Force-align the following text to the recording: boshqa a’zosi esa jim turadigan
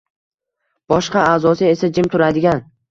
boshqa 0.93 1.27
a’zosi 1.35 1.71
esa 1.77 1.95
jim 1.99 2.13
turadigan 2.17 2.69